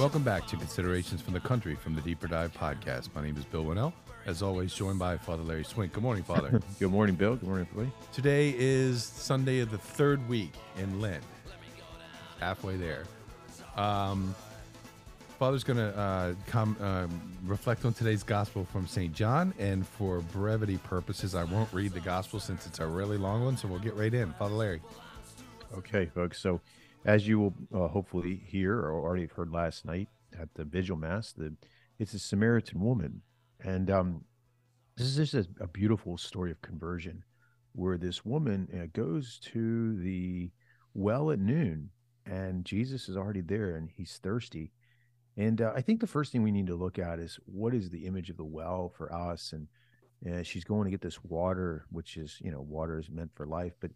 [0.00, 3.14] Welcome back to Considerations from the Country from the Deeper Dive podcast.
[3.14, 3.92] My name is Bill Wannall.
[4.24, 5.92] As always, joined by Father Larry Swink.
[5.92, 6.58] Good morning, Father.
[6.80, 7.36] Good morning, Bill.
[7.36, 7.94] Good morning, everybody.
[8.10, 11.22] Today is Sunday of the third week in Lent.
[12.40, 13.04] Halfway there.
[13.76, 14.34] Um,
[15.38, 19.12] Father's going to uh, come um, reflect on today's gospel from St.
[19.12, 23.44] John, and for brevity purposes, I won't read the gospel since it's a really long
[23.44, 23.58] one.
[23.58, 24.32] So we'll get right in.
[24.32, 24.80] Father Larry.
[25.76, 26.40] Okay, folks.
[26.40, 26.58] So,
[27.04, 30.96] as you will uh, hopefully hear or already have heard last night at the Vigil
[30.96, 31.54] Mass, the
[31.98, 33.20] it's a Samaritan woman,
[33.62, 34.24] and um,
[34.96, 37.24] this is just a, a beautiful story of conversion,
[37.72, 40.50] where this woman uh, goes to the
[40.94, 41.90] well at noon,
[42.24, 44.72] and Jesus is already there, and he's thirsty,
[45.36, 47.90] and uh, I think the first thing we need to look at is what is
[47.90, 49.68] the image of the well for us, and
[50.32, 53.46] uh, she's going to get this water, which is you know water is meant for
[53.46, 53.90] life, but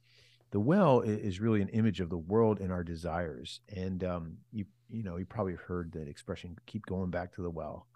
[0.55, 3.61] the well is really an image of the world and our desires.
[3.75, 7.51] And um, you you know you probably heard that expression, keep going back to the
[7.51, 7.89] well.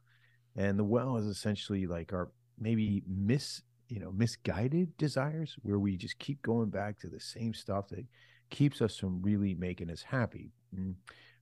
[0.57, 5.97] And the well is essentially like our maybe mis you know misguided desires, where we
[5.97, 8.05] just keep going back to the same stuff that
[8.51, 10.51] keeps us from really making us happy.
[10.77, 10.97] Mm.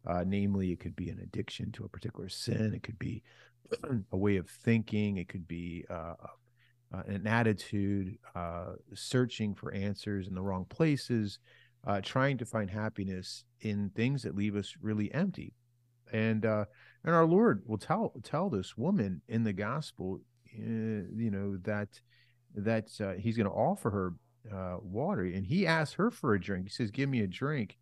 [0.06, 2.75] Uh, namely, it could be an addiction to a particular sin.
[2.75, 3.22] It could be
[4.12, 5.17] a way of thinking.
[5.17, 6.12] It could be uh,
[6.92, 11.39] uh, an attitude, uh, searching for answers in the wrong places,
[11.87, 15.53] uh, trying to find happiness in things that leave us really empty.
[16.12, 16.67] And uh,
[17.05, 20.20] and our Lord will tell tell this woman in the gospel,
[20.56, 21.89] uh, you know that
[22.55, 26.67] that uh, He's going to offer her water, and He asks her for a drink.
[26.67, 27.77] He says, "Give me a drink."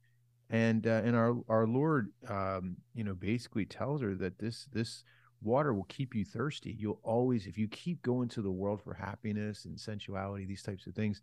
[0.49, 5.05] And and our our Lord, um, you know, basically tells her that this this
[5.45, 6.77] water will keep you thirsty.
[6.79, 10.87] You'll always, if you keep going to the world for happiness and sensuality, these types
[10.87, 11.23] of things,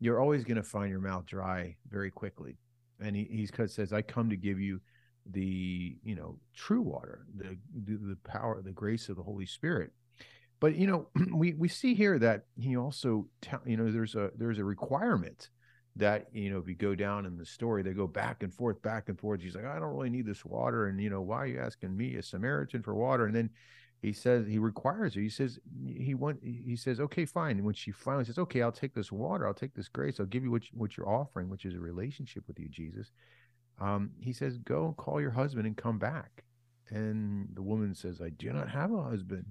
[0.00, 2.56] you're always going to find your mouth dry very quickly.
[3.00, 4.80] And he he's says, I come to give you
[5.30, 9.92] the you know true water, the the power, the grace of the Holy Spirit.
[10.60, 13.26] But you know, we we see here that he also
[13.66, 15.50] you know there's a there's a requirement
[15.96, 18.80] that you know if you go down in the story they go back and forth
[18.82, 19.40] back and forth.
[19.40, 21.96] He's like i don't really need this water and you know why are you asking
[21.96, 23.26] me a samaritan for water?
[23.26, 23.50] And then
[24.02, 27.56] he says he requires her he says he want he says okay fine.
[27.56, 30.26] And when she finally says okay i'll take this water i'll take this grace i'll
[30.26, 33.12] give you what, what you're offering which is a relationship with you jesus
[33.80, 36.44] um, he says go and call your husband and come back.
[36.90, 39.46] And the woman says i do not have a husband.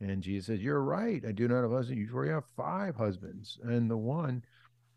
[0.00, 1.98] And jesus says you're right i do not have a husband.
[1.98, 3.58] You already have five husbands.
[3.62, 4.44] And the one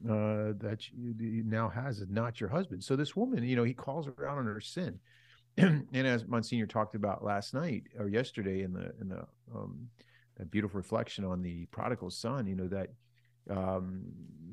[0.03, 2.83] uh, that you now has is not your husband.
[2.83, 4.99] So this woman, you know, he calls her out on her sin.
[5.57, 9.25] and as Monsignor talked about last night or yesterday in the in the
[9.55, 9.87] um,
[10.37, 12.89] that beautiful reflection on the prodigal son, you know that
[13.49, 14.01] um,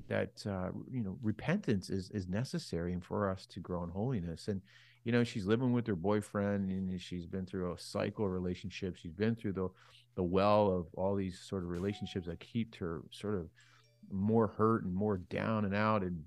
[0.09, 4.47] that uh, you know repentance is is necessary and for us to grow in holiness.
[4.47, 4.63] And
[5.05, 9.01] you know she's living with her boyfriend and she's been through a cycle of relationships.
[9.01, 9.69] She's been through the
[10.15, 13.49] the well of all these sort of relationships that keep her sort of
[14.13, 16.25] more hurt and more down and out and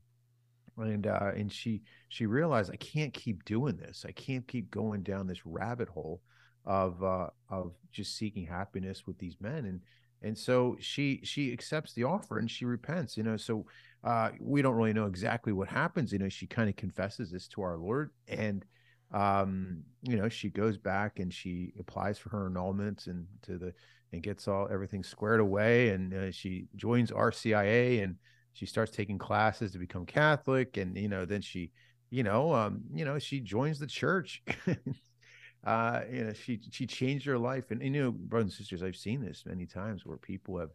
[0.77, 4.05] and uh, and she she realized I can't keep doing this.
[4.07, 6.21] I can't keep going down this rabbit hole
[6.65, 9.81] of uh, of just seeking happiness with these men and
[10.21, 13.15] and so she she accepts the offer and she repents.
[13.15, 13.65] You know, so
[14.03, 16.11] uh, we don't really know exactly what happens.
[16.11, 18.65] You know, she kind of confesses this to our Lord and
[19.15, 23.73] um you know she goes back and she applies for her annulment and to the
[24.11, 28.17] and gets all everything squared away and uh, she joins RCIA and
[28.53, 31.71] she starts taking classes to become Catholic and you know then she
[32.09, 34.43] you know um you know she joins the church.
[35.65, 37.71] Uh you know she she changed her life.
[37.71, 40.69] And, and you know brothers and sisters I've seen this many times where people have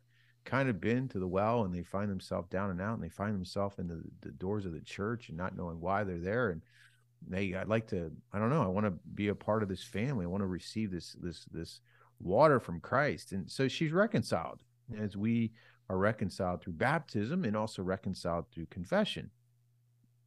[0.44, 3.08] kind of been to the well and they find themselves down and out and they
[3.08, 6.50] find themselves in the, the doors of the church and not knowing why they're there.
[6.50, 6.62] And
[7.28, 9.84] they I'd like to I don't know I want to be a part of this
[9.84, 11.80] family I want to receive this this this
[12.20, 13.32] water from Christ.
[13.32, 14.60] And so she's reconciled
[14.98, 15.52] as we
[15.88, 19.30] are reconciled through baptism and also reconciled through confession.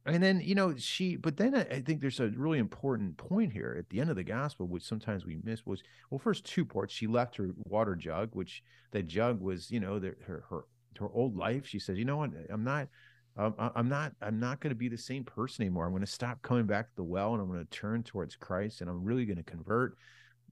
[0.06, 3.74] And then, you know, she, but then I, think there's a really important point here
[3.78, 6.92] at the end of the gospel, which sometimes we miss was, well, first two parts,
[6.92, 10.66] she left her water jug, which that jug was, you know, the, her, her,
[10.98, 11.66] her old life.
[11.66, 12.88] She says, you know what, I'm not,
[13.36, 15.86] um, I'm not, I'm not going to be the same person anymore.
[15.86, 18.36] I'm going to stop coming back to the well and I'm going to turn towards
[18.36, 19.96] Christ and I'm really going to convert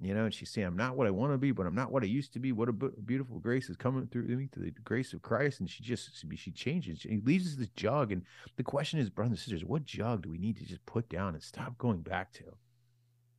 [0.02, 1.92] you know, and she's saying, I'm not what I want to be, but I'm not
[1.92, 2.50] what I used to be.
[2.50, 5.60] What a beautiful grace is coming through me to the grace of Christ.
[5.60, 6.98] And she just, she changes.
[7.00, 8.10] She leaves this jug.
[8.10, 8.22] And
[8.56, 11.34] the question is, brothers and sisters, what jug do we need to just put down
[11.34, 12.44] and stop going back to?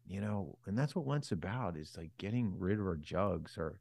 [0.07, 3.79] You know, and that's what Lent's about is like getting rid of our jugs or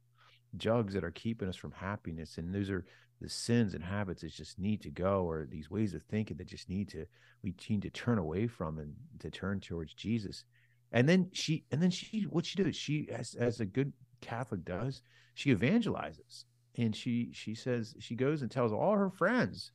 [0.57, 2.39] jugs that are keeping us from happiness.
[2.39, 2.85] And those are
[3.21, 6.47] the sins and habits that just need to go, or these ways of thinking that
[6.49, 7.07] just need to,
[7.43, 10.45] we need to turn away from and to turn towards Jesus
[10.93, 14.65] And then she, and then she, what she does, she, as as a good Catholic
[14.65, 15.03] does,
[15.35, 16.45] she evangelizes,
[16.77, 19.73] and she she says she goes and tells all her friends.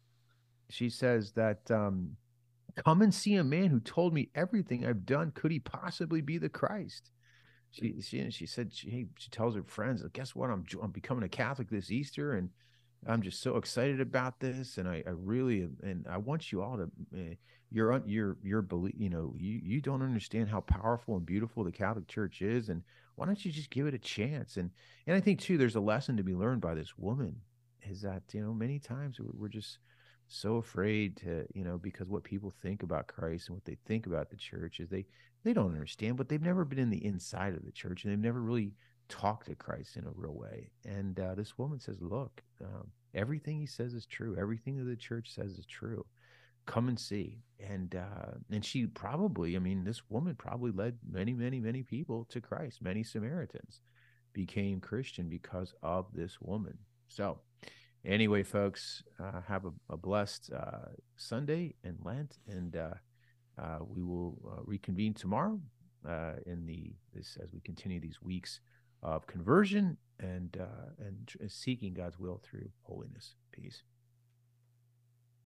[0.69, 2.17] She says that um,
[2.85, 5.31] come and see a man who told me everything I've done.
[5.31, 7.11] Could he possibly be the Christ?
[7.77, 10.49] She she she said she she tells her friends, guess what?
[10.49, 12.49] I'm I'm becoming a Catholic this Easter, and
[13.05, 16.77] I'm just so excited about this, and I, I really and I want you all
[16.77, 16.83] to
[17.15, 17.35] uh,
[17.69, 21.71] you're you're you're believe you know you you don't understand how powerful and beautiful the
[21.71, 22.81] Catholic Church is, and
[23.15, 24.57] why don't you just give it a chance?
[24.57, 24.71] And
[25.05, 27.35] and I think too, there's a lesson to be learned by this woman
[27.83, 29.77] is that you know many times we're, we're just
[30.27, 34.05] so afraid to you know because what people think about Christ and what they think
[34.07, 35.05] about the church is they
[35.43, 38.19] they don't understand, but they've never been in the inside of the church and they've
[38.19, 38.73] never really
[39.09, 40.69] talked to Christ in a real way.
[40.85, 44.35] And uh, this woman says, Look, um, everything he says is true.
[44.37, 46.05] Everything that the church says is true.
[46.65, 47.39] Come and see.
[47.59, 52.25] And uh, and she probably, I mean, this woman probably led many, many, many people
[52.29, 52.81] to Christ.
[52.81, 53.81] Many Samaritans
[54.33, 56.77] became Christian because of this woman.
[57.07, 57.39] So,
[58.07, 62.93] anyway, folks, uh, have a, a blessed uh, Sunday and Lent, and uh,
[63.61, 65.59] uh, we will reconvene tomorrow
[66.45, 68.61] in the this as we continue these weeks
[69.03, 73.35] of conversion and uh, and seeking God's will through holiness.
[73.51, 73.83] Peace.